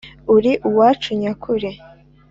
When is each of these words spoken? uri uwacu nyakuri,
uri 0.35 0.51
uwacu 0.67 1.09
nyakuri, 1.21 1.69